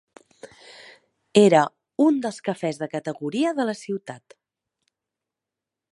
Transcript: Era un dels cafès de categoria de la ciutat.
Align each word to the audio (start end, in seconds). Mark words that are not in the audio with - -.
Era 1.41 1.59
un 2.07 2.17
dels 2.25 2.41
cafès 2.49 2.81
de 2.85 2.89
categoria 2.95 3.55
de 3.61 3.69
la 3.71 3.79
ciutat. 3.85 4.37